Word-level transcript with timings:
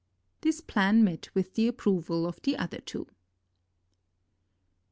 This 0.41 0.61
plan 0.61 1.03
met 1.03 1.29
with 1.35 1.53
the 1.53 1.67
approval 1.67 2.25
of 2.25 2.41
the 2.41 2.57
other 2.57 2.79
two. 2.79 3.05